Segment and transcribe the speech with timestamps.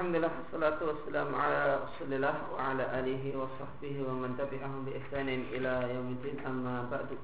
[0.00, 5.44] Alhamdulillah salatu wassalamu ala Rasulillah wa ala alihi wa sahbihi wa man tabi'ahum bi ihsanin
[5.52, 7.20] ila yaumiddin amma ba'du.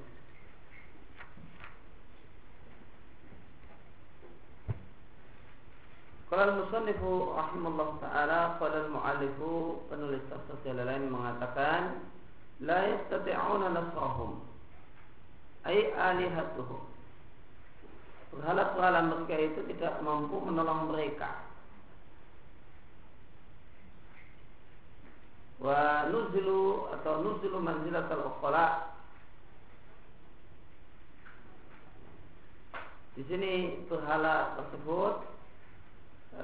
[6.29, 11.97] Qala al-musannifu rahimallahu taala qala al-muallifu penulis tafsir Jalalain mengatakan
[12.61, 14.45] la yastati'una nasrahum
[15.65, 16.85] ay alihatuhum
[18.37, 21.46] Berhala-berhala mereka itu tidak mampu menolong mereka
[25.57, 28.93] wa nuzilu atau nuzilu manzilatal uqala
[33.17, 35.25] di sini berhala tersebut
[36.37, 36.43] e,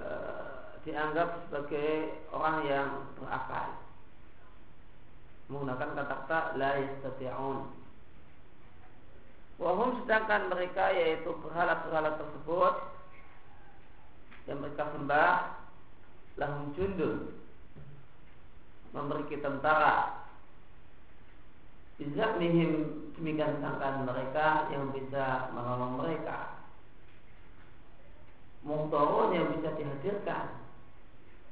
[0.89, 3.77] dianggap sebagai orang yang berakal.
[5.53, 7.69] Menggunakan kata-kata la yastati'un.
[9.61, 12.73] Wahum sedangkan mereka yaitu berhala-berhala tersebut
[14.49, 15.33] yang mereka sembah
[16.41, 17.42] lahum jundul
[18.93, 20.23] memiliki tentara.
[21.97, 26.61] Bisa mihim demikian sangkaan mereka yang bisa menolong mereka.
[28.63, 30.45] Mungtorun yang bisa dihadirkan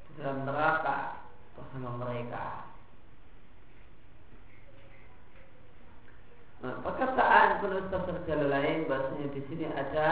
[0.07, 2.71] di dalam neraka bersama mereka.
[6.61, 10.09] Nah, perkataan penulis tafsir lain bahasanya di sini ada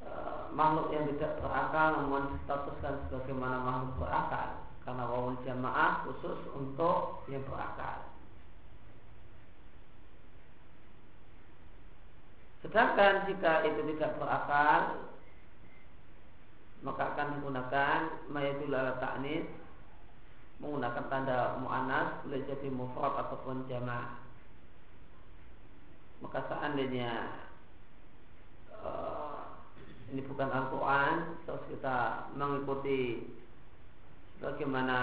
[0.00, 7.24] uh, makhluk yang tidak berakal namun statuskan sebagaimana makhluk berakal karena wawul jamaah khusus untuk
[7.32, 8.04] yang berakal.
[12.60, 15.04] Sedangkan jika itu tidak berakal
[16.84, 19.48] maka akan digunakan mayadul ala ta'nis
[20.60, 24.20] menggunakan tanda mu'anas boleh jadi mufrad ataupun jamaah.
[26.20, 27.40] Maka seandainya
[28.84, 29.48] uh,
[30.12, 33.28] ini bukan Al-Quran kita mengikuti
[34.44, 34.98] Bagaimana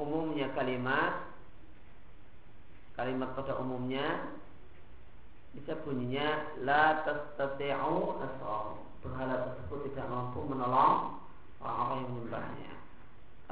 [0.00, 1.28] umumnya kalimat?
[2.96, 4.32] Kalimat pada umumnya
[5.52, 11.20] Bisa bunyinya La tastati'u nasrahum Berhala tersebut tidak mampu menolong
[11.60, 12.72] Orang-orang yang menyembahnya.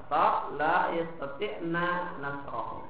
[0.00, 1.88] Atau La yastati'na
[2.24, 2.88] nasrahum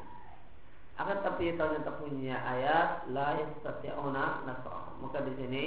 [0.99, 4.99] akan tapi ternyata bunyinya ayat la yastati'una nasrahum.
[4.99, 5.67] Maka di sini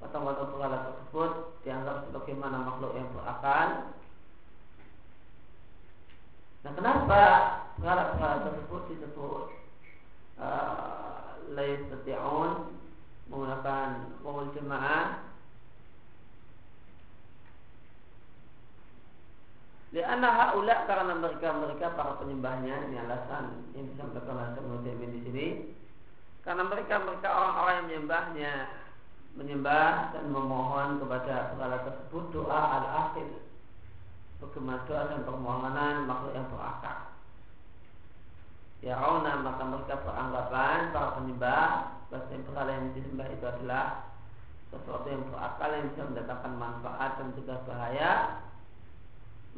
[0.00, 3.92] Potong-potong berhala tersebut dianggap sebagaimana makhluk yang berakal
[6.60, 7.22] Nah kenapa
[7.80, 9.44] perkara-perkara tersebut disebut
[10.36, 12.76] uh, lain setiaun
[13.32, 15.30] menggunakan wawul jemaah
[19.90, 25.46] Lianna haula karena mereka mereka para penyembahnya ini alasan yang disampaikan oleh Ibnu di sini.
[26.46, 28.52] Karena mereka mereka orang-orang yang menyembahnya
[29.34, 33.49] menyembah dan memohon kepada berhala tersebut doa al-akhir
[34.40, 36.98] doa dan permohonan makhluk yang berakal.
[38.80, 41.68] Ya rauna maka mereka beranggapan para penyembah
[42.08, 43.84] bahwa yang berhala yang disembah itu adalah
[44.72, 48.10] sesuatu yang berakal yang bisa mendatangkan manfaat dan juga bahaya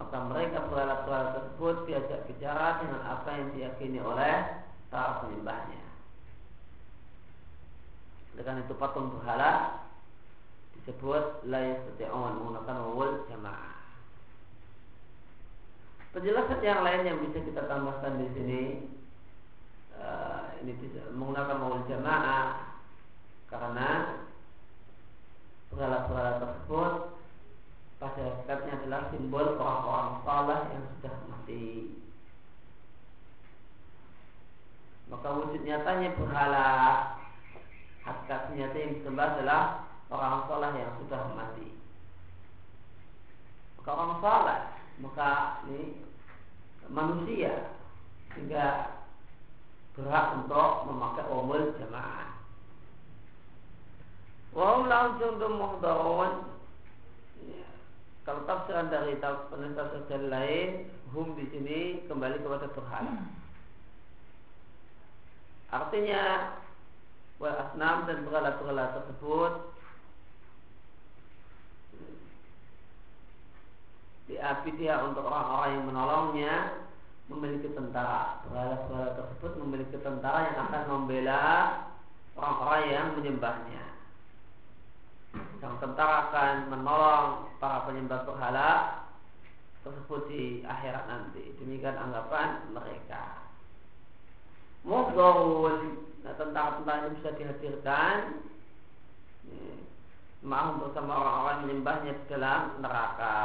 [0.01, 4.35] maka mereka berhala-berhala tersebut diajak bicara dengan apa yang diyakini oleh
[4.89, 5.85] para penyembahnya.
[8.33, 9.85] Dengan itu patung berhala
[10.81, 13.82] disebut la yastati'un menggunakan wawul jamaah.
[16.13, 18.63] Penjelasan yang lain yang bisa kita tambahkan di sini
[19.97, 22.77] uh, ini bisa menggunakan maul jamaah
[23.49, 24.21] karena
[25.73, 26.93] perkara-perkara tersebut
[27.97, 31.97] pada hakikatnya adalah simbol orang-orang salah yang sudah mati.
[35.09, 36.69] Maka wujud nyatanya berhala
[38.05, 39.63] hakikat nyata yang disembah adalah
[40.13, 41.73] orang salah yang sudah mati.
[43.81, 44.61] Maka orang salah
[45.01, 45.31] maka
[45.67, 46.05] ini
[46.91, 47.71] manusia
[48.33, 48.99] sehingga
[49.93, 52.33] berhak untuk memakai umul jamaah.
[54.53, 56.33] Wahum langsung muhdarun
[57.45, 57.69] ya.
[58.29, 60.69] Kalau tafsiran dari penelitian dari lain,
[61.13, 63.17] hum di sini kembali kepada berhala.
[65.73, 66.53] Artinya,
[67.41, 69.72] wal asnam dan berhala-berhala tersebut
[74.31, 76.55] diapi dia untuk orang-orang yang menolongnya
[77.31, 78.43] memiliki tentara.
[78.47, 81.45] Berhala-berhala tersebut memiliki tentara yang akan membela
[82.37, 83.85] orang-orang yang menyembahnya.
[85.63, 87.27] Yang tentara akan menolong
[87.63, 88.71] para penyembah berhala
[89.83, 91.55] tersebut di akhirat nanti.
[91.59, 93.43] Demikian anggapan mereka.
[94.83, 98.19] Mughdawun Nah tentara-tentara ini bisa dihadirkan.
[100.43, 103.39] Maaf bersama orang-orang menyembahnya di dalam neraka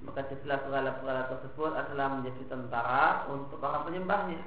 [0.00, 4.40] maka jadilah berhala-berhala tersebut adalah menjadi tentara untuk para penyembahnya.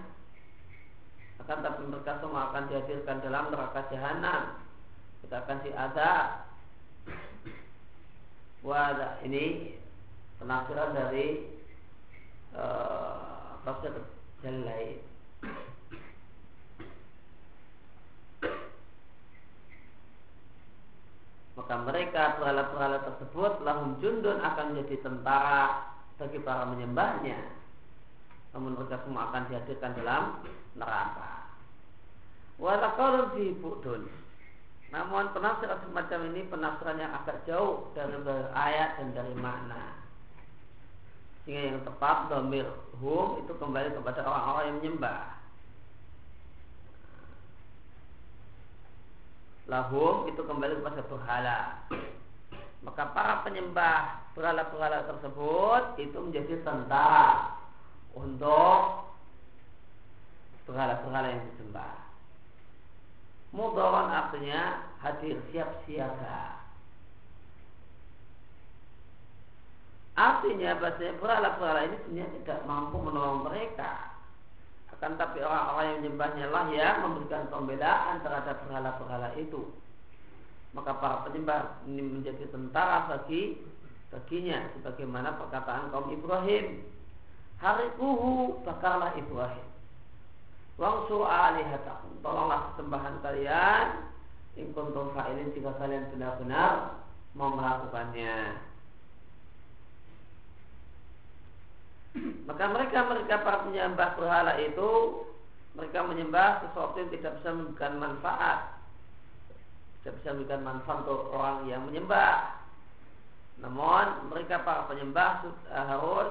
[1.43, 4.63] Akan tapi mereka semua akan dihadirkan dalam neraka jahanam.
[5.21, 6.27] Kita akan diadab.
[8.63, 9.75] Wah, ini
[10.39, 11.51] penafsiran dari
[12.55, 13.91] uh, tafsir
[14.43, 14.99] Jalai.
[21.53, 27.39] Maka mereka berhala-berhala tersebut lahum jundun akan menjadi tentara bagi para menyembahnya.
[28.53, 30.23] Namun mereka semua akan dihadirkan dalam
[30.77, 31.45] neraka.
[32.57, 33.53] Walaqalun fi
[34.93, 38.13] namun penafsiran semacam ini penafsiran yang agak jauh dari
[38.53, 39.97] ayat dan dari makna.
[41.43, 42.69] Sehingga yang tepat domir
[43.01, 45.42] hum itu kembali kepada orang-orang yang menyembah
[49.71, 51.59] lahum itu kembali kepada berhala
[52.83, 57.55] maka para penyembah berhala-berhala tersebut itu menjadi tentara
[58.13, 59.07] untuk
[60.67, 61.95] berhala-berhala yang disembah.
[63.53, 66.57] Mudawan artinya hadir siap siaga
[70.13, 74.12] artinya bahasanya berhala-berhala ini sebenarnya tidak mampu menolong mereka
[75.03, 79.67] akan tapi orang-orang yang menyembahnya lah yang memberikan pembelaan terhadap berhala-berhala itu.
[80.71, 83.59] Maka para penyembah ini menjadi tentara bagi
[84.15, 86.87] baginya sebagaimana perkataan kaum Ibrahim.
[87.59, 89.67] Hari kuhu bakarlah Ibrahim.
[90.79, 92.23] Wang alihatakum.
[92.23, 94.07] Tolonglah sembahan kalian.
[94.55, 97.03] In kuntum fa'ilin jika kalian benar-benar
[97.35, 98.55] mau melakukannya.
[102.13, 104.89] Maka mereka mereka para penyembah berhala itu
[105.73, 108.59] mereka menyembah sesuatu yang tidak bisa memberikan manfaat.
[110.01, 112.61] Tidak bisa memberikan manfaat untuk orang yang menyembah.
[113.65, 116.29] Namun mereka para penyembah eh, harus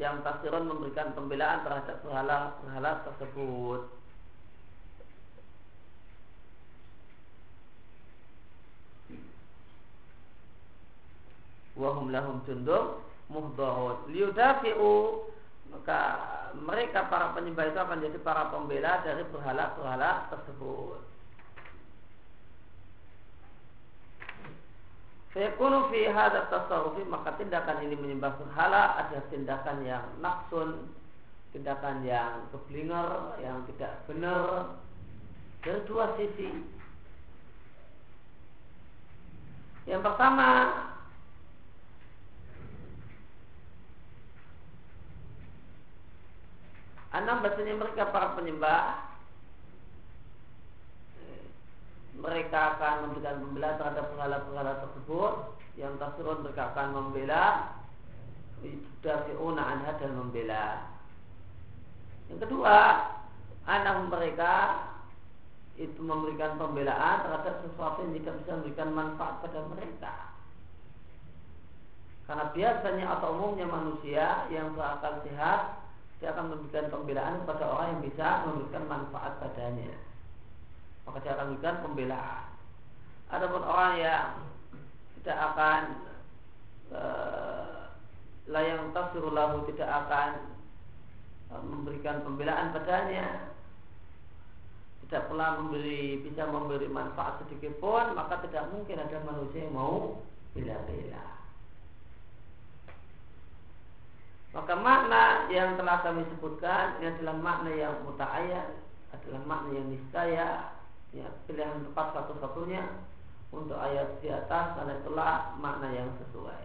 [0.00, 3.82] yang tasirun memberikan pembelaan terhadap berhala-berhala tersebut.
[11.74, 14.94] Wahum lahum jundum muhdahun liudafi'u
[15.74, 16.00] maka
[16.54, 21.02] mereka para penyembah itu akan jadi para pembela dari berhala-berhala tersebut.
[25.34, 30.94] Fayakunu fi hadha tasawufi maka tindakan ini menyembah berhala ada tindakan yang naksun,
[31.50, 34.78] tindakan yang keblinger, yang tidak benar
[35.66, 36.54] dari dua sisi.
[39.90, 40.48] Yang pertama
[47.14, 49.14] Enam bahasanya mereka para penyembah.
[52.18, 55.32] Mereka akan memberikan pembela terhadap pengala-pengala tersebut.
[55.78, 57.44] Yang tasirun mereka akan membela.
[59.04, 60.90] Dafi'una anha dan membela.
[62.32, 62.78] Yang kedua
[63.64, 64.54] Anak mereka
[65.80, 70.14] itu memberikan pembelaan terhadap sesuatu yang tidak bisa memberikan manfaat pada mereka.
[72.28, 75.83] Karena biasanya atau umumnya manusia yang berakal sehat
[76.24, 79.92] dia akan memberikan pembelaan kepada orang yang bisa memberikan manfaat padanya.
[81.04, 82.44] Maka dia akan memberikan pembelaan.
[83.28, 84.28] Adapun orang yang
[85.20, 85.80] tidak akan
[86.88, 87.02] e,
[88.48, 90.28] layang tasirulahu tidak akan
[91.52, 93.52] e, memberikan pembelaan padanya
[95.04, 100.24] tidak pernah memberi bisa memberi manfaat sedikit pun maka tidak mungkin ada manusia yang mau
[100.56, 101.43] bela-bela
[104.54, 108.70] Maka makna yang telah kami sebutkan ini adalah makna yang muta'ayyan,
[109.10, 110.78] adalah makna yang niscaya,
[111.10, 112.86] ya, pilihan tepat satu-satunya
[113.50, 116.64] untuk ayat di atas karena itulah makna yang sesuai.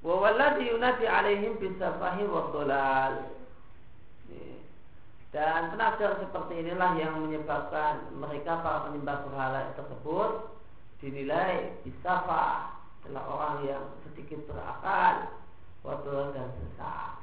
[0.00, 2.52] Wawalladhi yunadi alaihim bisafahi wa.
[5.34, 10.53] Dan penafsir seperti inilah yang menyebabkan mereka para penyembah berhala tersebut
[11.04, 12.72] dinilai bisafa
[13.04, 15.28] adalah orang yang sedikit berakal,
[15.84, 17.20] waduh dan sesat.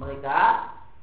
[0.00, 0.40] Mereka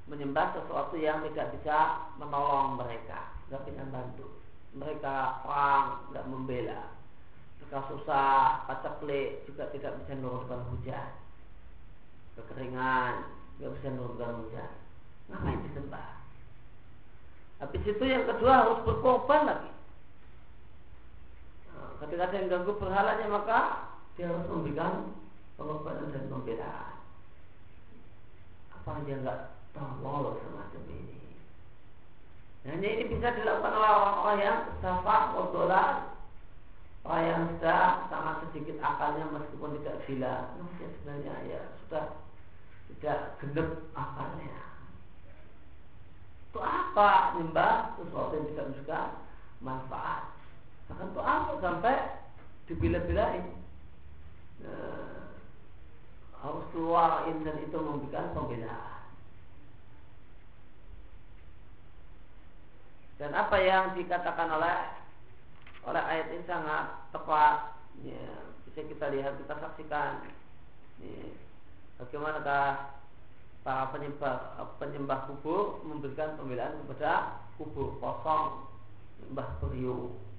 [0.10, 4.28] menyembah sesuatu yang tidak bisa menolong mereka, tidak bisa bantu.
[4.74, 6.82] Mereka orang tidak membela.
[7.62, 11.10] Mereka susah, pacaklik juga tidak bisa menurunkan hujan.
[12.34, 13.30] Kekeringan,
[13.62, 14.72] tidak bisa menurunkan hujan.
[15.30, 16.10] Ngapain disembah?
[17.62, 19.72] Habis itu yang kedua harus berkorban lagi
[22.02, 23.60] ketika ada yang ganggu berhalanya maka
[24.18, 25.14] dia harus memberikan
[25.56, 26.98] pengobatan dan pembelaan.
[28.74, 29.40] Apa dia nggak
[29.78, 31.22] tahu semacam ini?
[32.62, 36.14] Hanya ini bisa dilakukan oleh orang-orang yang safah, odolah,
[37.06, 40.36] orang yang sudah sangat sedikit akalnya meskipun tidak gila.
[40.58, 42.06] Nah, sebenarnya ya sudah
[42.94, 44.58] tidak genep akalnya.
[46.54, 49.00] Itu apa nyembah sesuatu yang tidak juga
[49.64, 50.41] manfaat.
[50.92, 51.96] Bahkan itu apa sampai
[52.68, 53.48] dibila-bilain.
[54.60, 55.32] Nah,
[56.44, 59.08] harus keluar dan itu memberikan pembelaan.
[63.16, 64.76] Dan apa yang dikatakan oleh
[65.88, 67.80] oleh ayat ini sangat tepat.
[68.04, 68.28] Ya,
[68.68, 70.28] bisa kita lihat, kita saksikan.
[71.00, 71.32] Ya,
[72.04, 73.00] bagaimanakah
[73.62, 78.68] para penyembah penyembah kubur memberikan pembelaan kepada kubur kosong,
[79.32, 80.31] mbah periuk.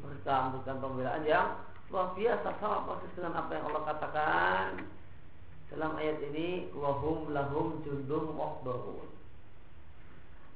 [0.00, 1.46] Mereka memberikan pembelaan yang
[1.92, 4.66] luar biasa sama persis dengan apa yang Allah katakan
[5.68, 9.08] dalam ayat ini wahum lahum jundum muhdharun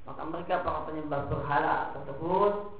[0.08, 2.72] maka mereka para penyembah berhala tersebut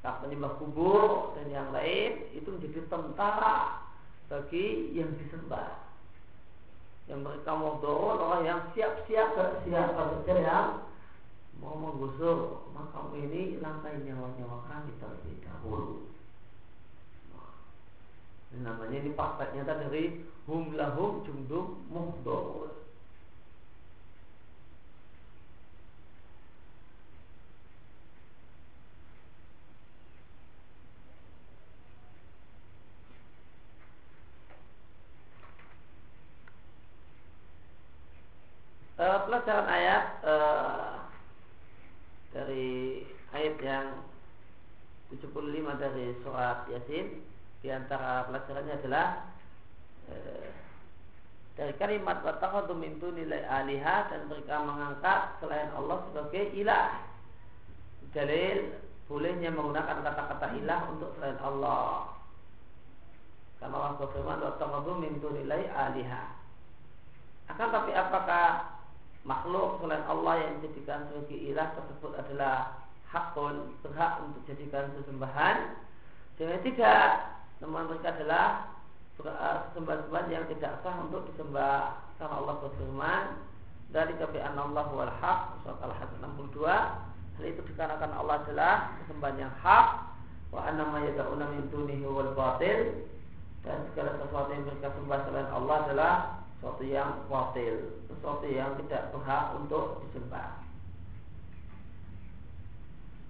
[0.00, 3.84] para penyembah kubur dan yang lain itu menjadi tentara
[4.32, 5.84] bagi yang disembah
[7.12, 10.68] yang mereka mau orang yang siap-siap siapa saja yang
[11.58, 16.06] mau menggusur makam ini langkai nyawa-nyawa kami terlebih dahulu
[18.54, 22.78] ini namanya ini prakteknya dari hum lahum jumdum muhdorun
[38.98, 40.98] uh, pelajaran ayat uh,
[42.34, 44.02] dari ayat yang
[45.08, 45.32] 75
[45.80, 47.24] dari surat Yasin
[47.64, 49.06] di antara pelajarannya adalah
[50.12, 50.48] uh,
[51.58, 57.02] dari kalimat watakhadu min nilai alihah dan mereka mengangkat selain Allah sebagai ilah.
[58.14, 58.78] Dalil
[59.10, 62.14] bolehnya menggunakan kata-kata ilah untuk selain Allah.
[63.58, 66.30] Karena Allah berfirman watakhadu min nilai alihah.
[67.50, 68.78] Akan tapi apakah
[69.26, 75.56] makhluk selain Allah yang dijadikan sebagai ilah tersebut adalah hakun berhak untuk dijadikan sesembahan.
[76.38, 77.06] Jangan tidak
[77.58, 78.46] namun mereka adalah
[79.18, 83.22] sesembahan-sembahan yang tidak sah untuk disembah karena Allah berfirman
[83.90, 89.54] dari kebiasaan Allah wal haq surat al-haq 62 hal itu dikarenakan Allah adalah sesembahan yang
[89.62, 89.86] hak.
[90.48, 93.06] Wa anna ma yad'una min dunihi wal batil.
[93.66, 96.14] Dan segala sesuatu yang mereka sembah selain Allah adalah
[96.58, 97.74] sesuatu yang batil
[98.10, 100.67] sesuatu yang tidak berhak untuk disembah.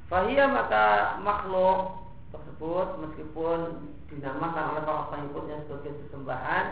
[0.09, 6.65] Fahia maka makhluk tersebut meskipun dinamakan oleh para pengikutnya sebagai sesembahan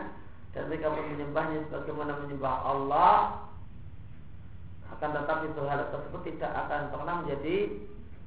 [0.56, 3.44] dan mereka pun menyembahnya sebagaimana menyembah Allah
[4.96, 7.56] akan tetapi berhala tersebut tidak akan pernah menjadi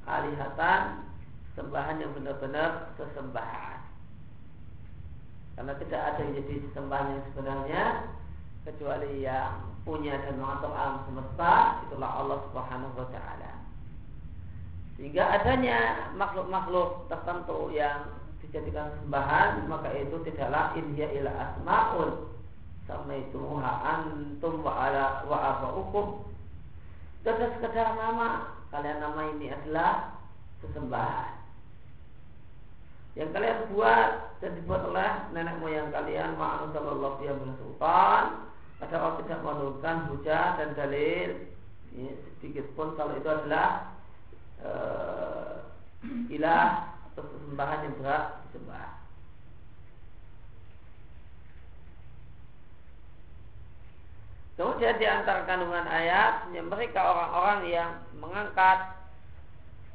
[0.06, 0.82] alihatan
[1.58, 3.82] sembahan yang benar-benar sesembahan
[5.58, 7.84] karena tidak ada yang jadi sesembahan yang sebenarnya
[8.64, 13.49] kecuali yang punya dan mengatur alam semesta itulah Allah Subhanahu wa taala.
[15.00, 18.04] Sehingga adanya makhluk-makhluk tertentu yang
[18.44, 22.28] dijadikan sembahan maka itu tidaklah inhiya ila asmaul
[22.84, 26.28] sama itu antum wa ala wa abaukum.
[27.24, 30.20] Itu sekedar nama kalian nama ini adalah
[30.68, 31.32] sesembahan.
[33.16, 34.12] Yang kalian buat
[34.44, 38.52] dan dibuat oleh nenek moyang kalian ma'anzalallahu biha min sultan
[38.84, 41.30] maka kalau tidak menurunkan hujah dan dalil.
[41.96, 43.99] Ya, sedikit pun kalau itu adalah
[44.64, 45.64] uh,
[46.30, 49.00] ilah atau sesembahan yang berat disembah.
[54.60, 59.00] Kemudian di antara kandungan ayat yang mereka orang-orang yang mengangkat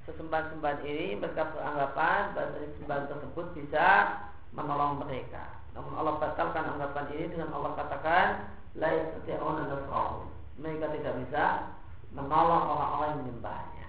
[0.08, 3.86] sesembahan-sembahan ini mereka beranggapan bahwa sesembahan tersebut bisa
[4.56, 5.60] menolong mereka.
[5.76, 8.26] Namun Allah batalkan anggapan ini dengan Allah katakan
[8.80, 10.32] la yastati'una nasrahum.
[10.56, 11.44] Mereka tidak bisa
[12.14, 13.88] menolong orang-orang yang menyembahnya.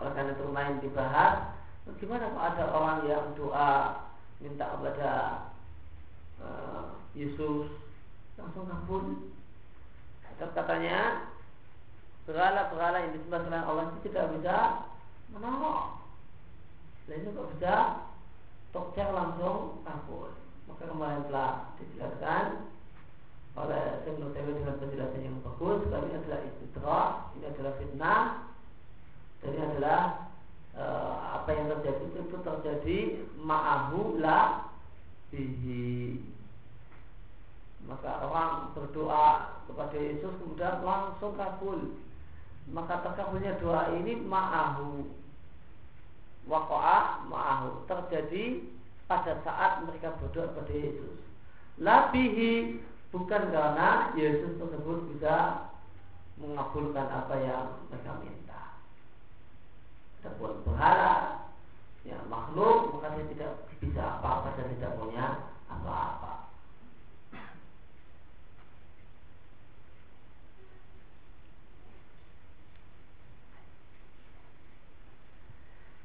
[0.00, 0.12] Oleh
[0.70, 1.34] itu lain dibahas,
[1.82, 3.72] bagaimana kalau ada orang yang doa
[4.38, 5.12] minta kepada
[6.38, 7.66] uh, Yesus
[8.38, 9.34] langsung kabul.
[10.38, 11.28] Dan katanya
[12.24, 14.56] berhala-berhala yang disembah selain Allah itu tidak bisa
[15.34, 16.00] menolong.
[17.10, 17.74] Lainnya kok bisa
[18.70, 20.30] Tokcer langsung kabur
[20.70, 22.70] Maka kemarin telah dijelaskan
[23.58, 25.82] oleh Ibnu Taimiyah dengan penjelasan yang bagus.
[25.90, 28.22] Kali ini adalah istidrak, ini adalah fitnah,
[29.42, 30.29] dan ini adalah
[30.76, 30.84] e,
[31.34, 32.98] apa yang terjadi itu terjadi
[33.40, 34.70] ma'ahu la
[35.30, 36.20] bihi.
[37.88, 41.96] maka orang berdoa kepada Yesus kemudian langsung kabul.
[42.70, 45.10] Maka terkabulnya doa ini ma'ahu.
[46.46, 47.88] Waqa'a ma'ahu.
[47.88, 48.62] Terjadi
[49.10, 51.18] pada saat mereka berdoa kepada Yesus.
[51.80, 52.78] Labihi
[53.10, 55.66] bukan karena Yesus tersebut bisa
[56.38, 58.49] mengabulkan apa yang mereka minta
[60.20, 61.48] Adapun berhala
[62.04, 65.26] ya makhluk maka dia tidak bisa apa-apa dan tidak punya
[65.68, 66.40] apa-apa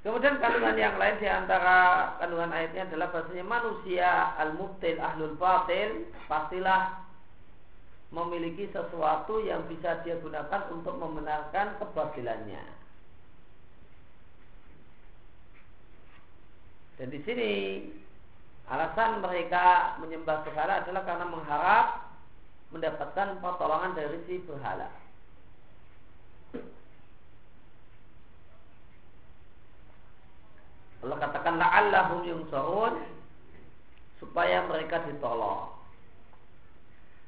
[0.05, 7.09] Kemudian kandungan yang lain di antara kandungan ayatnya adalah bahasanya manusia al-mubtil ahlul batil pastilah
[8.13, 12.84] memiliki sesuatu yang bisa dia gunakan untuk membenarkan kebatilannya.
[16.95, 17.51] Dan di sini
[18.71, 21.87] alasan mereka menyembah berhala adalah karena mengharap
[22.71, 24.89] mendapatkan pertolongan dari si berhala.
[31.05, 32.97] Allah katakan la'allahum yungsarun
[34.17, 35.69] supaya mereka ditolong.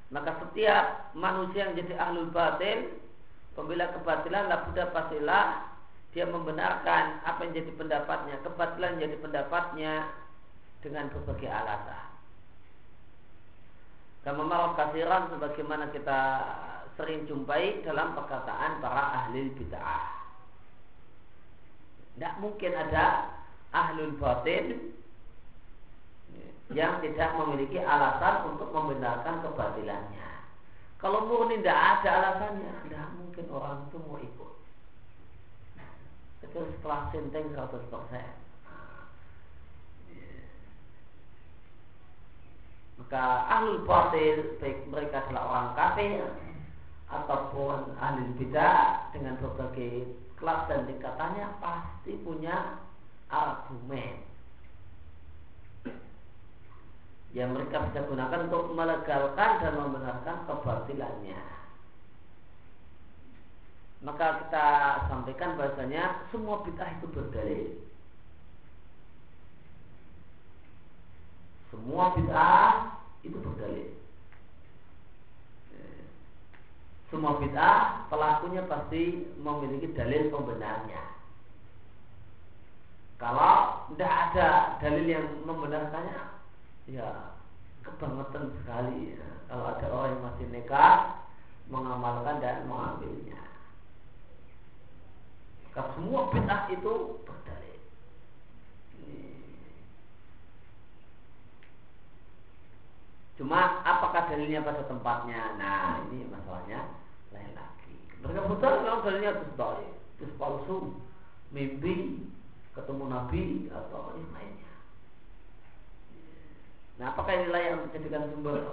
[0.10, 2.96] Maka setiap manusia yang jadi ahlul batil
[3.54, 5.67] pembela kebatilan labuda pastilah
[6.16, 9.94] dia membenarkan apa yang jadi pendapatnya, kebatilan jadi pendapatnya
[10.80, 12.08] dengan berbagai alasan.
[14.28, 16.20] Kama marah kasiran sebagaimana kita
[17.00, 20.08] sering jumpai dalam perkataan para ahli bid'ah.
[22.18, 23.38] Tidak mungkin ada
[23.72, 24.98] ahlul batin
[26.74, 30.30] yang tidak memiliki alasan untuk membenarkan kebatilannya.
[30.98, 34.57] Kalau murni tidak ada alasannya, tidak mungkin orang itu mau ikut.
[36.41, 38.30] Kecuali setelah senteng 100 persen.
[42.97, 46.26] Maka ahlul batil baik mereka adalah orang kafir
[47.08, 52.82] ataupun ahli bidah dengan berbagai kelas dan tingkatannya pasti punya
[53.30, 54.28] argumen
[57.36, 61.57] yang mereka bisa gunakan untuk melegalkan dan membenarkan kebatilannya.
[64.06, 64.66] Maka kita
[65.10, 67.66] sampaikan bahasanya semua bid'ah itu berdalil.
[71.74, 73.90] Semua bid'ah itu berdalil.
[77.08, 81.02] Semua bid'ah pelakunya pasti memiliki dalil pembenarnya.
[83.18, 86.22] Kalau tidak ada dalil yang membenarkannya,
[86.86, 87.34] ya
[87.82, 89.18] kebangetan sekali.
[89.18, 89.30] Ya.
[89.48, 91.00] Kalau ada orang yang masih nekat
[91.72, 93.47] mengamalkan dan mengambilnya.
[95.78, 97.78] Maka semua bid'ah itu berdalil.
[103.38, 105.54] Cuma apakah dalilnya pada tempatnya?
[105.62, 106.98] Nah ini masalahnya
[107.30, 107.94] lain lagi.
[108.26, 109.46] Mereka betul kalau dalilnya itu
[110.18, 110.98] itu palsu,
[111.54, 112.26] mimpi,
[112.74, 114.74] ketemu Nabi atau yang lainnya.
[116.98, 118.66] Nah, apakah ini layak untuk dijadikan sumber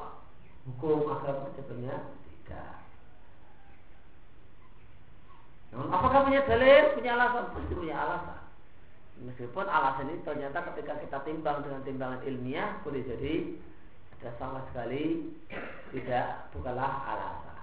[0.64, 1.52] hukum agama?
[1.52, 2.83] Jawabannya tidak.
[5.74, 6.94] Namun, apakah punya dalil?
[6.94, 7.50] Punya alasan?
[7.50, 8.38] Pasti punya alasan.
[9.26, 13.58] Meskipun alasan ini ternyata ketika kita timbang dengan timbangan ilmiah boleh jadi
[14.18, 15.34] ada sama sekali
[15.94, 17.54] tidak bukanlah alasan.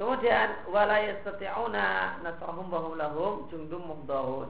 [0.00, 4.48] Kemudian wala yastati'una nasrahum wa lahum jundum muhdahun.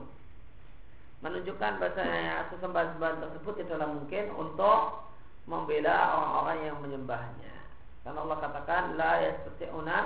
[1.27, 5.11] Menunjukkan bahasanya sesembahan-sembahan tersebut tidaklah mungkin untuk
[5.51, 7.60] membela orang-orang yang menyembahnya.
[8.01, 9.99] Karena Allah katakan la yastati'una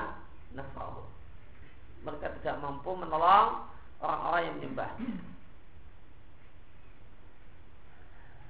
[0.58, 1.06] nasrahum.
[2.04, 3.64] Mereka tidak mampu menolong
[4.02, 5.08] orang-orang yang menyembahnya.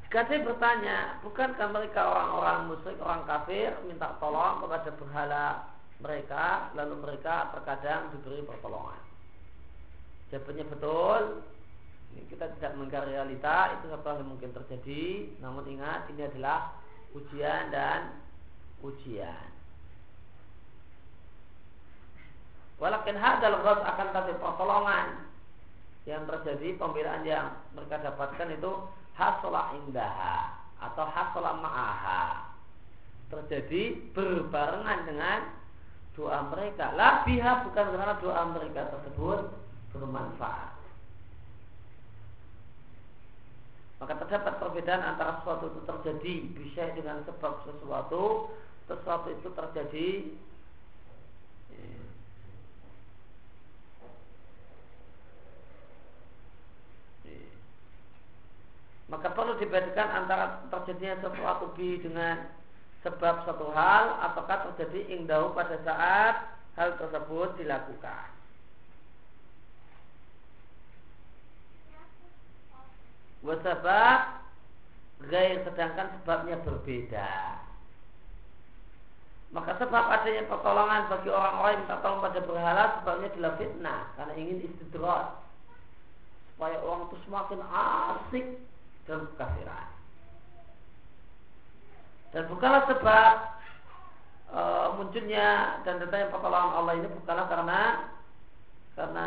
[0.08, 5.46] Jika saya bertanya, bukankah mereka orang-orang musyrik, orang kafir minta tolong kepada berhala
[5.98, 9.00] mereka lalu mereka terkadang diberi pertolongan.
[10.30, 11.22] Jawabannya betul.
[12.30, 15.34] Kita tidak mengingkari realita itu satu yang mungkin terjadi.
[15.42, 16.78] Namun ingat ini adalah
[17.14, 18.23] ujian dan
[18.84, 19.48] ujian.
[22.76, 25.06] Walakin hadal ghaz akan tapi pertolongan
[26.04, 28.72] yang terjadi pembelaan yang mereka dapatkan itu
[29.16, 32.52] hasolah indaha atau hasolah ma'aha.
[33.32, 35.40] Terjadi berbarengan dengan
[36.12, 36.92] doa mereka.
[36.92, 39.48] Lah biha bukan karena doa mereka tersebut
[39.96, 40.74] bermanfaat.
[44.02, 48.52] Maka terdapat perbedaan antara sesuatu itu terjadi bisa dengan sebab sesuatu
[48.84, 50.08] sesuatu itu terjadi
[59.08, 62.50] maka perlu dibedakan antara terjadinya sesuatu bi dengan
[63.04, 66.34] sebab satu hal ataukah terjadi ingdahu pada saat
[66.74, 68.28] hal tersebut dilakukan.
[73.44, 74.40] Wasabab
[75.28, 77.63] gair sedangkan sebabnya berbeda.
[79.54, 84.32] Maka sebab adanya pertolongan bagi orang-orang yang minta tolong pada berhala sebabnya adalah fitnah karena
[84.34, 85.26] ingin istidrat
[86.50, 88.46] supaya orang itu semakin asik
[89.06, 89.88] dalam kekafiran.
[92.34, 93.34] Dan bukanlah sebab
[94.50, 94.60] e,
[94.98, 97.80] munculnya dan datangnya pertolongan Allah ini bukanlah karena
[98.98, 99.26] karena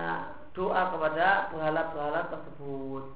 [0.51, 3.15] doa kepada berhala-berhala tersebut.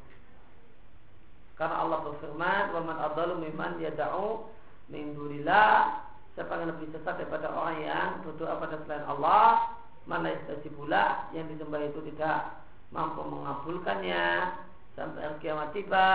[1.59, 4.47] Karena Allah berfirman, "Wa man adallu mimman yad'u
[4.87, 9.75] min dunillah" Siapa yang lebih sesat daripada orang yang berdoa pada selain Allah,
[10.07, 14.55] mana istajibullah yang disembah itu tidak mampu mengabulkannya
[14.95, 16.09] sampai kiamat tiba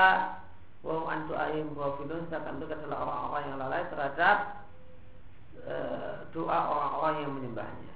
[0.85, 4.39] wa antu ayim ghafilun sedangkan mereka adalah orang-orang yang lalai terhadap
[5.67, 5.77] e,
[6.31, 7.95] doa orang-orang yang menyembahnya.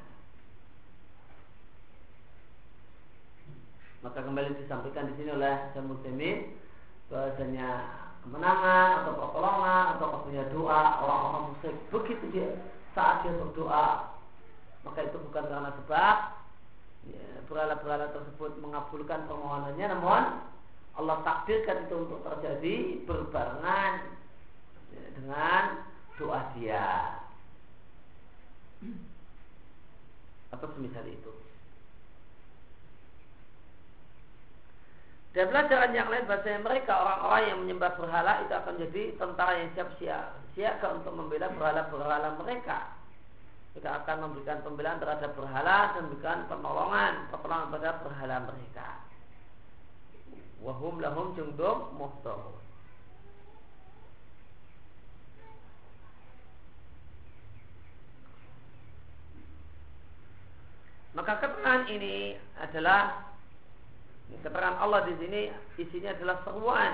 [4.01, 6.57] Maka kembali disampaikan di sini oleh Syamul Temin
[7.13, 7.69] bahwasanya
[8.27, 11.79] kemenangan atau pertolongan atau punya doa orang-orang musyrik.
[11.89, 12.49] Begitu dia
[12.93, 14.11] saat dia berdoa
[14.81, 16.17] maka itu bukan karena sebab
[17.05, 19.87] ya, berhala-berhala tersebut mengabulkan permohonannya.
[19.93, 20.23] Namun
[20.97, 23.93] Allah takdirkan itu untuk terjadi berbarengan
[24.93, 25.63] ya, dengan
[26.17, 26.89] doa dia.
[30.51, 31.33] Atau semisal itu.
[35.31, 39.71] Dan pelajaran yang lain bahasanya mereka orang-orang yang menyembah berhala itu akan jadi tentara yang
[39.79, 40.27] siap siap
[40.59, 42.99] siaga untuk membela berhala-berhala mereka.
[43.73, 48.88] Mereka akan memberikan pembelaan terhadap berhala dan memberikan penolongan, pertolongan pada berhala mereka
[50.61, 52.61] wahum lahum jundum muhtarun
[61.11, 63.30] Maka keterangan ini adalah
[64.38, 65.40] keterangan Allah di sini
[65.81, 66.93] isinya adalah seruan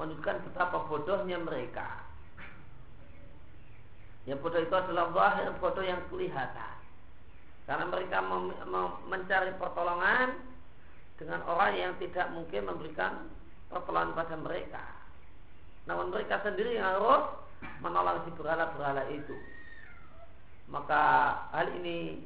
[0.00, 2.08] menunjukkan betapa bodohnya mereka.
[4.24, 6.76] Yang bodoh itu adalah zahir bodoh yang kelihatan.
[7.68, 8.18] Karena mereka
[9.06, 10.34] mencari pertolongan
[11.20, 13.28] dengan orang yang tidak mungkin memberikan
[13.68, 14.84] pertolongan pada mereka.
[15.84, 17.36] Namun mereka sendiri yang harus
[17.84, 19.36] menolong si berhala-berhala itu.
[20.70, 21.02] Maka
[21.52, 22.24] hal ini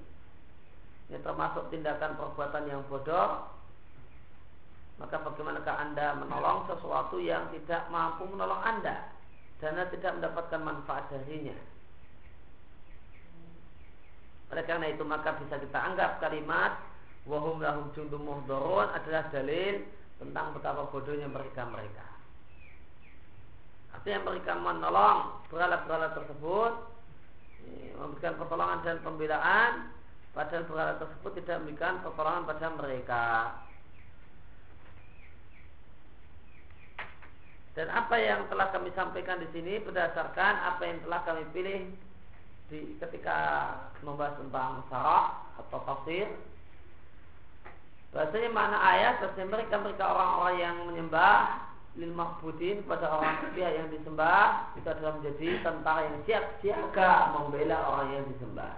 [1.11, 3.51] ini termasuk tindakan perbuatan yang bodoh.
[4.95, 9.11] Maka bagaimanakah Anda menolong sesuatu yang tidak mampu menolong Anda
[9.59, 11.57] dan tidak mendapatkan manfaat darinya.
[14.55, 16.79] Oleh karena itu maka bisa kita anggap kalimat
[17.27, 19.83] wahum lahum jundum adalah dalil
[20.21, 22.07] tentang betapa bodohnya mereka-mereka.
[23.95, 26.73] Artinya mereka menolong berhala-berhala tersebut
[27.97, 29.73] memberikan pertolongan dan pembelaan
[30.37, 33.25] padahal berhala tersebut tidak memberikan pertolongan pada mereka.
[37.75, 41.91] Dan apa yang telah kami sampaikan di sini berdasarkan apa yang telah kami pilih
[42.71, 43.39] di ketika
[44.01, 46.31] membahas tentang sarah atau tafsir
[48.15, 51.67] Bahasanya mana ayat bahasanya mereka mereka orang-orang yang menyembah
[51.99, 57.79] lil mahbudin pada orang pihak yang disembah itu adalah menjadi tentara yang siap siaga membela
[57.91, 58.75] orang yang disembah.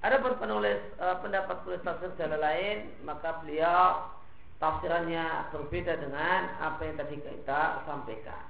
[0.00, 4.08] Ada penulis e, pendapat penulis tafsir jalan lain maka beliau
[4.62, 8.46] tafsirannya berbeda dengan apa yang tadi kita sampaikan.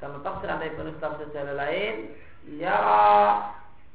[0.00, 2.16] Kalau tafsiran dari penulis tafsir jalan lain
[2.56, 2.72] ya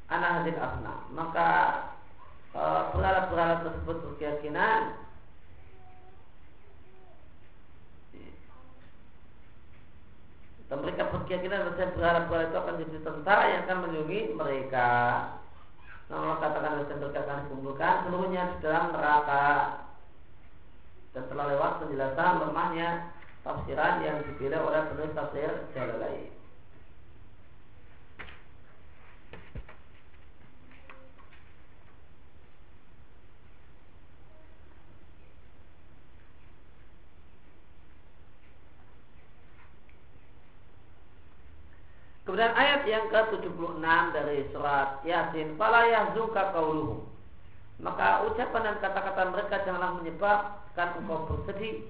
[0.05, 1.49] anak hadil asna maka
[2.53, 2.61] e,
[2.93, 4.93] berhala-berhala tersebut berkeyakinan
[10.69, 14.89] dan mereka berkeyakinan bahwa berhala-berhala itu akan jadi tentara yang akan melindungi mereka.
[16.05, 19.84] Nah, Allah katakan dan mereka akan dikumpulkan seluruhnya di dalam neraka.
[21.15, 23.07] Dan telah lewat penjelasan lemahnya
[23.47, 26.27] tafsiran yang dipilih oleh penulis tafsir jalan lain.
[42.27, 43.79] Kemudian ayat yang ke-76
[44.11, 47.14] dari surat Yasin, "Fala yahzuka qauluhum."
[47.79, 51.83] Maka ucapan dan kata-kata mereka janganlah menyebabkan engkau bersedih.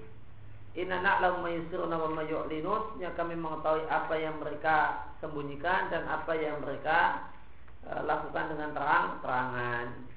[0.76, 3.00] Inna na'lamu ma yusiruna wa ma yu'linun.
[3.00, 7.30] Ya kami mengetahui apa yang mereka sembunyikan dan apa yang mereka
[7.86, 10.16] e, lakukan dengan terang-terangan.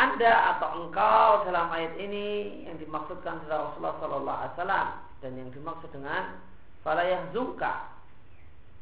[0.00, 4.88] anda atau engkau dalam ayat ini yang dimaksudkan Rasulullah Sallallahu Alaihi Wasallam
[5.20, 6.40] dan yang dimaksud dengan
[6.86, 7.90] falayah zungka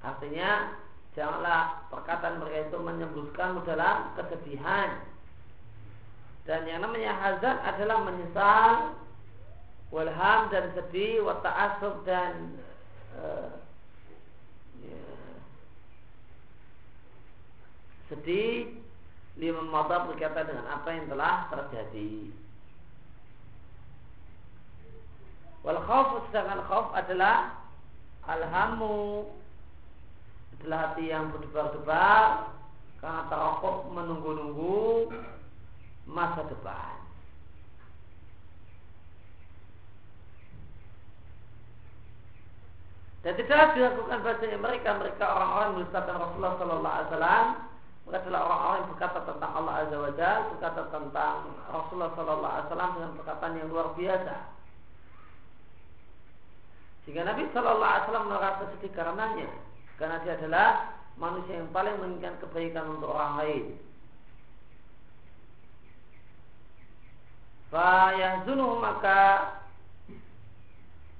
[0.04, 0.78] artinya
[1.18, 5.02] janganlah perkataan mereka itu menyebutkan dalam kesedihan
[6.46, 8.94] dan yang namanya hazan adalah menyesal
[9.90, 12.56] walham dan sedih wa ta'asub dan
[13.18, 13.50] uh,
[14.80, 15.02] ya,
[18.08, 18.78] sedih
[19.36, 22.32] lima mata berkaitan dengan apa yang telah terjadi.
[25.62, 27.54] Wal khauf sedangkan khauf adalah
[28.26, 29.28] alhamu
[30.60, 32.54] adalah hati yang berdebar-debar
[32.98, 35.12] karena terakuk menunggu-nunggu
[36.10, 36.94] masa depan.
[43.26, 47.46] Dan tidak dilakukan bahasanya mereka mereka orang-orang mendustakan Rasulullah Sallallahu Alaihi Wasallam
[48.08, 51.36] mereka adalah orang-orang yang berkata tentang Allah Azza wa Jalla, berkata tentang
[51.68, 54.34] Rasulullah Sallallahu Alaihi Wasallam dengan perkataan yang luar biasa.
[57.04, 59.48] Sehingga Nabi Sallallahu Alaihi Wasallam merasa sedih karenanya,
[59.98, 63.64] karena dia adalah manusia yang paling menginginkan kebaikan untuk orang lain.
[67.68, 69.20] Fayahzunuh maka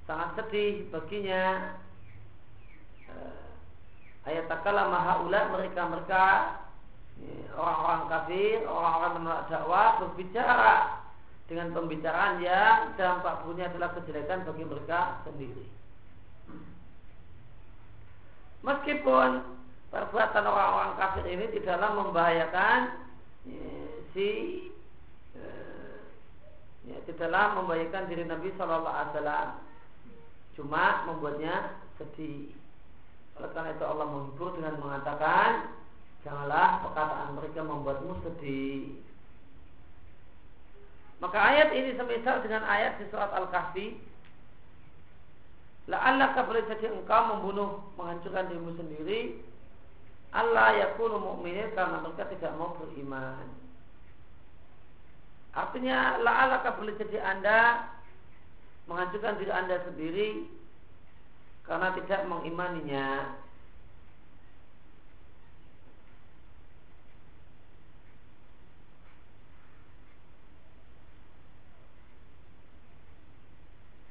[0.08, 1.76] sangat sedih baginya
[3.12, 3.44] eh,
[4.24, 6.24] ayat takala mahaula mereka mereka
[7.58, 10.74] orang-orang kafir, orang-orang menolak dakwah berbicara
[11.50, 15.66] dengan pembicaraan yang dampak punya adalah kejelekan bagi mereka sendiri.
[18.66, 19.42] Meskipun
[19.94, 22.78] perbuatan orang-orang kafir ini tidaklah membahayakan
[23.46, 23.70] ya,
[24.12, 24.28] si
[26.84, 29.62] ya, tidaklah membahayakan diri Nabi Wasallam,
[30.58, 32.50] cuma membuatnya sedih.
[33.38, 35.78] Oleh karena itu Allah menghibur dengan mengatakan
[36.26, 38.98] Janganlah perkataan mereka membuatmu sedih.
[41.24, 43.98] Maka ayat ini semisal dengan ayat di surat Al-Kahfi.
[45.88, 49.40] La'allaka boleh jadi engkau membunuh, menghancurkan dirimu sendiri.
[50.36, 53.48] Allah yakunu mu'minin karena mereka tidak mau beriman.
[55.56, 57.88] Artinya la'allaka boleh jadi anda
[58.84, 60.28] menghancurkan diri anda sendiri
[61.64, 63.08] karena tidak mengimaninya.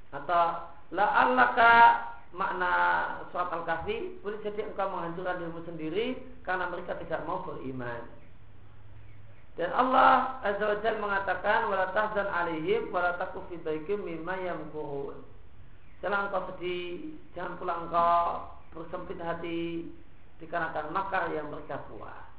[0.07, 1.73] atau la'allaka
[2.35, 2.71] makna
[3.31, 6.07] surat al-kahfi boleh jadi engkau menghancurkan dirimu sendiri
[6.43, 8.03] karena mereka tidak mau beriman.
[9.57, 13.57] Dan Allah Azza wa Jalla mengatakan wala tahzan alaihim wala taku fi
[13.89, 15.17] mimma yamkurun.
[15.97, 18.17] Jangan engkau sedih, jangan pula engkau
[18.69, 19.89] bersempit hati
[20.37, 22.29] dikarenakan makar yang mereka buat.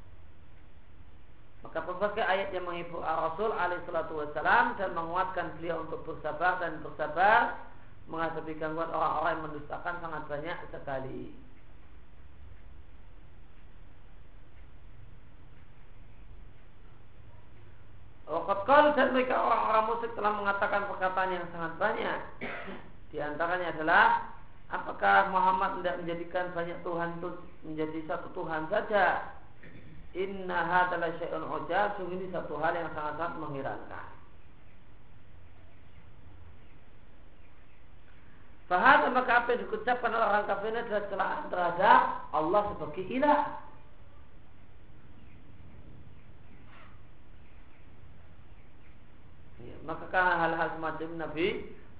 [1.66, 6.78] Maka berbagai ayat yang menghibur Rasul alaihi salatu wassalam dan menguatkan beliau untuk bersabar dan
[6.86, 7.58] bersabar
[8.08, 11.36] menghadapi gangguan orang-orang yang mendustakan sangat banyak sekali.
[18.28, 22.20] Wakat kalau dan mereka orang-orang musik telah mengatakan perkataan yang sangat banyak.
[23.08, 24.04] Di antaranya adalah
[24.68, 27.28] apakah Muhammad tidak menjadikan banyak Tuhan itu
[27.64, 29.32] menjadi satu Tuhan saja?
[30.12, 34.17] Inna hadalah syai'un ujab, sungguh ini satu hal yang sangat-sangat mengherankan.
[38.68, 42.00] Fahad maka apa yang diucapkan oleh orang kafir ini adalah celaan terhadap
[42.36, 43.42] Allah sebagai ilah.
[49.64, 51.48] Ya, maka karena hal-hal semacam Nabi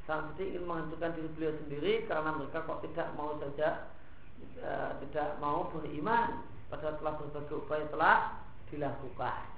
[0.05, 3.89] sangat ingin menghancurkan diri beliau sendiri karena mereka kok tidak mau saja
[4.61, 4.71] e,
[5.09, 8.17] tidak mau beriman padahal telah berbagai upaya telah
[8.69, 9.58] dilakukan.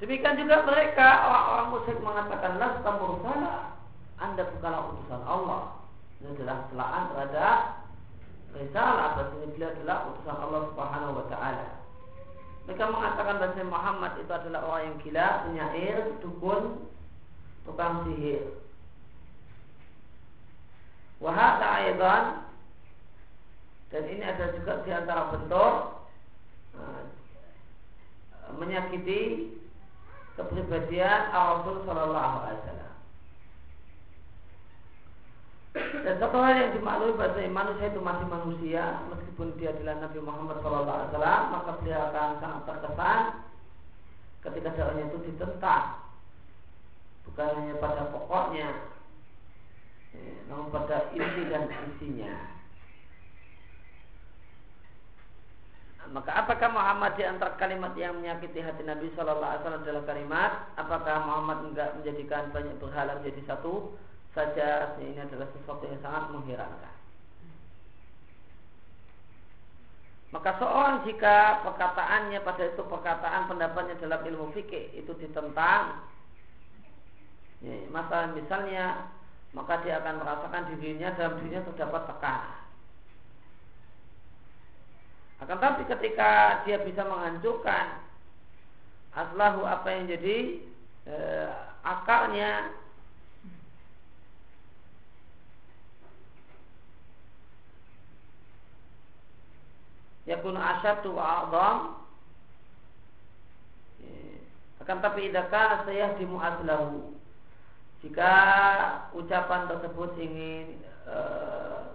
[0.00, 3.76] Demikian juga mereka orang-orang musyrik mengatakan lasta mursala.
[4.16, 5.62] Anda bukanlah utusan Allah.
[6.20, 7.58] Ini adalah celaan terhadap
[8.56, 11.66] risalah bahwa ini adalah utusan Allah Subhanahu wa taala.
[12.64, 16.64] Mereka mengatakan bahwa Muhammad itu adalah orang yang gila, penyair, dukun,
[17.68, 18.44] tukang sihir.
[21.20, 22.24] Wahada aydan
[23.92, 25.74] dan ini ada juga di antara bentuk
[26.78, 27.02] uh,
[28.56, 29.52] menyakiti
[30.40, 32.92] kepribadian Rasul Shallallahu Alaihi Wasallam.
[36.00, 38.82] Dan satu hal yang dimaklumi bahwa manusia itu masih manusia.
[39.12, 43.22] Meskipun dia adalah Nabi Muhammad Shallallahu Alaihi Wasallam maka dia akan sangat terkesan
[44.40, 45.86] ketika dakwahnya itu ditentang.
[47.28, 48.68] Bukan hanya pada pokoknya
[50.16, 52.59] ya, namun pada isi dan isinya
[56.10, 60.52] maka apakah Muhammad di antara kalimat yang menyakiti hati Nabi Shallallahu Alaihi Wasallam adalah kalimat
[60.74, 63.94] apakah Muhammad enggak menjadikan banyak berhala menjadi satu
[64.34, 66.94] saja ini adalah sesuatu yang sangat mengherankan.
[70.30, 76.06] Maka seorang jika perkataannya pada itu perkataan pendapatnya dalam ilmu fikih itu ditentang,
[77.66, 79.10] ya, masalah misalnya
[79.50, 82.59] maka dia akan merasakan dirinya dalam dirinya terdapat tekanan.
[85.40, 88.04] Akan tapi ketika dia bisa menghancurkan
[89.16, 90.36] aslahu apa yang jadi
[91.08, 91.50] eh,
[91.82, 92.70] akarnya
[100.30, 101.78] yakun asyadu wa a'zam
[104.80, 107.12] akan tapi idaka saya dimu aslahu
[108.00, 108.32] jika
[109.12, 111.18] ucapan tersebut ingin e,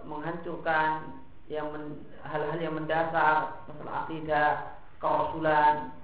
[0.06, 1.70] menghancurkan yang
[2.26, 4.50] hal-hal yang mendasar masalah akidah
[4.98, 5.94] kerasulan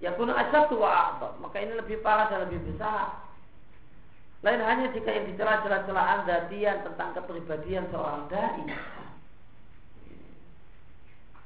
[0.00, 3.24] yakun asyadu wa a'zam maka ini lebih parah dan lebih besar.
[4.44, 8.60] Lain hanya jika yang dicela celah-celahan datian tentang kepribadian seorang dai.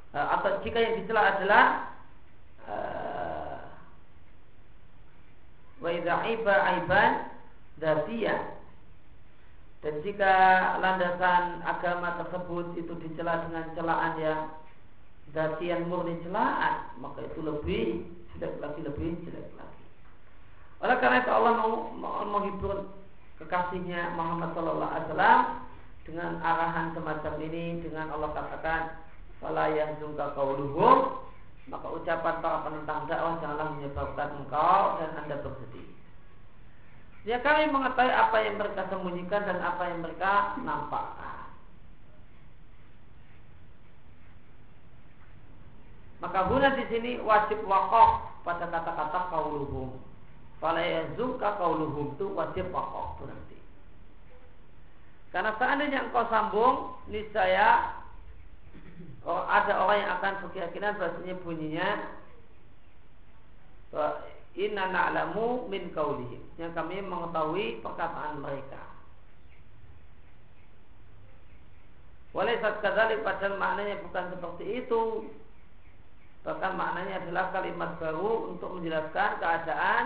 [0.08, 1.64] Eh, atau jika yang dicela adalah
[2.66, 3.58] eh,
[5.78, 7.12] wa idza aiba aiban
[7.78, 8.57] dzatiyah
[9.78, 10.34] dan jika
[10.82, 14.40] landasan agama tersebut itu dicela dengan celaan yang
[15.30, 17.86] datian murni celaan maka itu lebih
[18.34, 19.84] jelek lagi lebih jelek lagi
[20.82, 21.72] oleh karena itu Allah mau
[22.26, 22.90] menghibur
[23.38, 25.42] kekasihnya Muhammad Sallallahu Alaihi Wasallam
[26.02, 28.82] dengan arahan semacam ini dengan Allah katakan
[29.38, 31.28] Fala yahzunka qauluhum
[31.68, 35.86] maka ucapan para penentang dakwah janganlah menyebabkan engkau dan anda bersedih.
[37.28, 41.52] Ya kami mengetahui apa yang mereka sembunyikan dan apa yang mereka nampakkan.
[46.24, 50.00] Maka guna di sini wajib wakaf pada kata-kata kauluhum.
[50.56, 53.58] Fala yazunka kauluhum itu wajib wakaf berarti.
[55.28, 57.92] Karena seandainya engkau sambung, niscaya
[59.28, 61.88] oh, ada orang yang akan berkeyakinan bahasanya bunyinya
[64.58, 68.82] Inna na'lamu min kaulihim Yang kami mengetahui perkataan mereka.
[72.34, 75.02] Walaisat kadali padahal maknanya bukan seperti itu.
[76.42, 80.04] Bahkan maknanya adalah kalimat baru untuk menjelaskan keadaan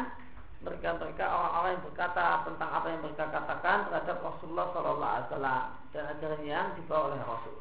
[0.62, 5.42] mereka-mereka orang-orang yang berkata tentang apa yang mereka katakan terhadap Rasulullah SAW
[5.90, 7.56] dan ajaran yang dibawa oleh Rasul.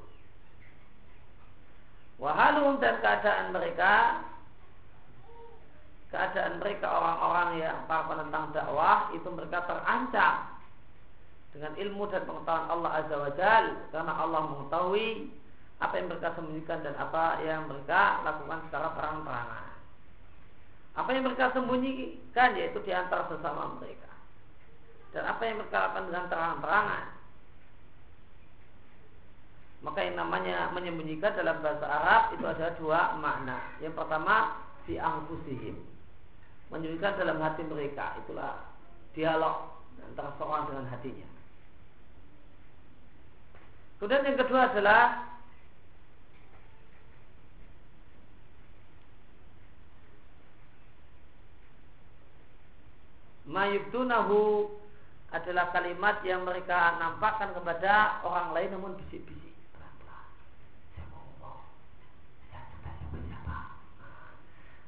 [2.21, 4.21] Wahalum dan keadaan mereka
[6.11, 10.59] keadaan mereka orang-orang yang para penentang dakwah itu mereka terancam
[11.51, 15.07] dengan ilmu dan pengetahuan Allah Azza wa Jal karena Allah mengetahui
[15.81, 19.65] apa yang mereka sembunyikan dan apa yang mereka lakukan secara terang-terangan.
[20.91, 24.11] Apa yang mereka sembunyikan yaitu di antara sesama mereka.
[25.15, 27.05] Dan apa yang mereka lakukan dengan terang-terangan
[29.81, 33.57] maka yang namanya menyembunyikan dalam bahasa Arab itu ada dua makna.
[33.81, 35.90] Yang pertama di angkusihim.
[36.71, 38.15] Menyembunyikan dalam hati mereka.
[38.23, 38.63] Itulah
[39.11, 41.27] dialog antara seorang dengan hatinya.
[43.99, 45.29] Kemudian yang kedua adalah
[53.45, 54.71] mayubtunahu
[55.31, 59.51] adalah kalimat yang mereka nampakkan kepada orang lain namun bisik-bisik.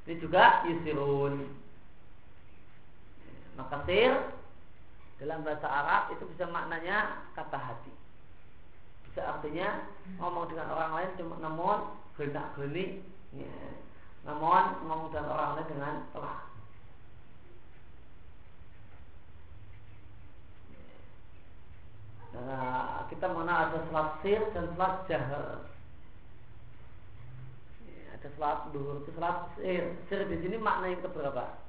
[0.03, 1.62] Ini juga yusirun.
[3.53, 4.13] Maka sir
[5.21, 7.93] dalam bahasa Arab itu bisa maknanya kata hati.
[9.07, 9.85] Bisa artinya
[10.17, 11.79] ngomong dengan orang lain cuma namun
[12.17, 13.05] genak genik,
[13.37, 13.57] ya.
[14.25, 16.39] namun ngomong dengan orang lain dengan telah.
[22.33, 25.61] Nah, kita mengenal ada selat sir dan selat jahar
[28.23, 29.83] ada sholat duhur, sholat sir.
[30.07, 31.62] Sir di sini makna yang keberapa?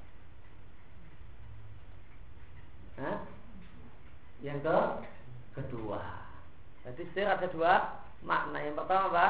[3.00, 3.18] Hah?
[4.44, 4.78] Yang ke
[5.56, 6.02] kedua.
[6.84, 8.60] Jadi sir ada dua makna.
[8.60, 9.26] Yang pertama apa?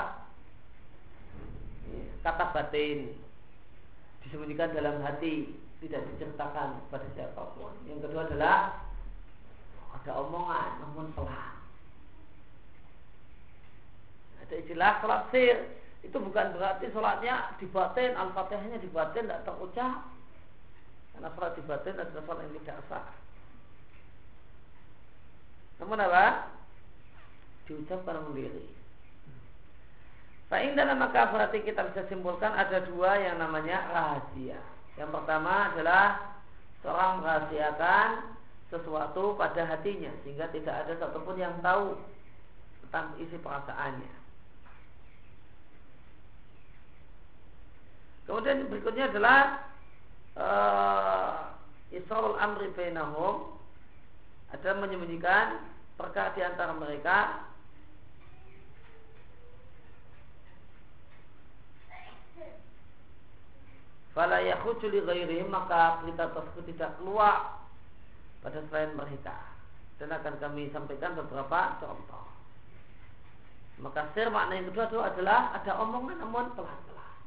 [2.24, 3.14] Kata batin
[4.24, 5.52] disembunyikan dalam hati,
[5.84, 7.72] tidak diceritakan pada siapa pun.
[7.84, 8.82] Yang kedua adalah
[9.94, 11.54] ada omongan namun pelan.
[14.44, 15.56] Ada istilah sholat sir
[16.04, 20.04] itu bukan berarti sholatnya dibatin, al-fatihahnya dibatin, tidak terucap.
[21.14, 23.06] Karena sholat dibatin adalah sholat yang tidak sah.
[25.82, 26.54] Namun apa?
[27.66, 28.64] Diucapkan sendiri.
[30.52, 34.60] Fa'in dalam maka berarti kita bisa simpulkan ada dua yang namanya rahasia.
[34.94, 36.36] Yang pertama adalah
[36.84, 38.08] seorang merahasiakan
[38.68, 41.96] sesuatu pada hatinya sehingga tidak ada satupun yang tahu
[42.86, 44.14] tentang isi perasaannya.
[48.24, 49.68] Kemudian berikutnya adalah
[50.36, 51.54] uh,
[52.40, 53.53] amri bainahum
[54.54, 55.58] ada menyembunyikan
[55.98, 57.50] perkara di antara mereka
[64.14, 67.66] Fala yakhuju li maka berita tersebut tidak keluar
[68.46, 69.34] pada selain mereka.
[69.98, 72.22] Dan akan kami sampaikan beberapa contoh.
[73.82, 77.18] Maka sir makna yang kedua itu adalah ada omongan namun pelan-pelan.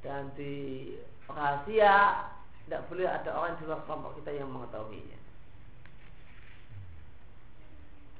[0.00, 0.96] Dan di
[1.28, 2.24] rahasia
[2.64, 5.20] tidak boleh ada orang di luar kelompok kita yang mengetahuinya.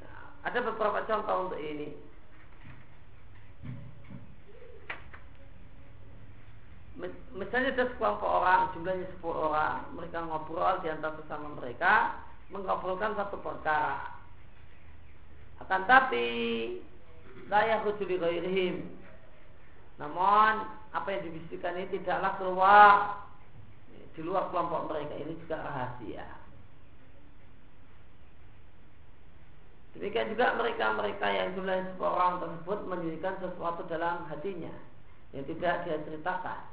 [0.04, 2.10] Nah, ada beberapa contoh untuk ini.
[7.32, 12.20] misalnya ada sekelompok orang jumlahnya 10 orang mereka ngobrol di antara sesama mereka
[12.52, 14.20] mengobrolkan satu perkara.
[15.64, 16.28] Akan tapi
[17.48, 18.84] saya hujuli ghairihim.
[19.96, 22.92] Namun apa yang dibisikkan ini tidaklah keluar
[24.12, 25.14] di luar kelompok mereka.
[25.16, 26.39] Ini juga rahasia
[29.98, 34.72] Demikian juga mereka-mereka yang jumlahnya 10 orang tersebut menyembunyikan sesuatu dalam hatinya
[35.34, 36.70] yang tidak dia ceritakan.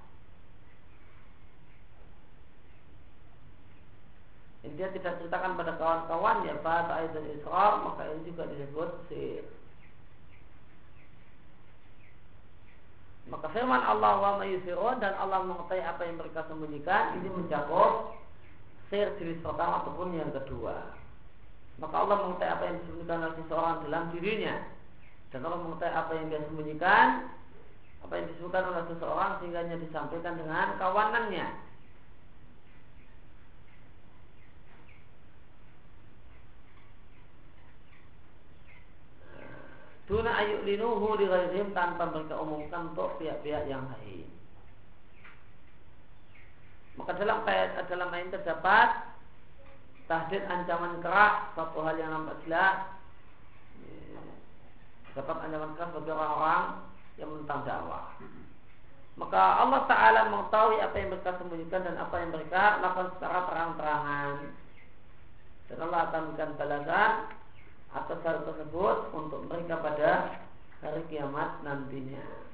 [4.75, 9.45] dia tidak ceritakan pada kawan-kawan ya bahasa ayat dan israr maka ini juga disebut sir
[13.31, 18.17] maka firman Allah wa mayusirun dan Allah mengetahui apa yang mereka sembunyikan ini mencakup
[18.91, 20.96] sir jenis pertama ataupun yang kedua
[21.77, 24.55] maka Allah mengetahui apa yang disembunyikan oleh seseorang dalam dirinya
[25.29, 27.07] dan Allah mengetahui apa yang dia sembunyikan
[28.01, 31.47] apa yang disebutkan oleh seseorang sehingga disampaikan dengan kawanannya
[40.07, 44.23] Duna ayuk linuhu ghairihim tanpa mereka umumkan untuk pihak-pihak yang lain.
[46.95, 49.06] Maka dalam ayat dalam ayat terdapat
[50.07, 52.87] tahdid ancaman keras satu hal yang nampak jelas
[55.13, 56.65] dapat ancaman keras bagi orang-orang
[57.17, 58.13] yang menentang dakwah.
[59.17, 64.33] Maka Allah Ta'ala mengetahui apa yang mereka sembunyikan dan apa yang mereka lakukan secara terang-terangan.
[65.67, 67.11] Dan Allah akan memberikan balasan
[67.97, 70.37] atas hal tersebut untuk mereka pada
[70.85, 72.45] hari kiamat nantinya.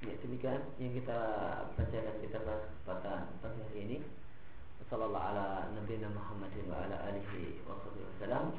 [0.00, 1.18] Ya demikian yang kita
[1.74, 3.98] baca dan kita bahas kesempatan pagi hari ini.
[4.78, 8.54] Wassalamualaikum ala nabiyina Muhammadin wa ala alihi wa wa.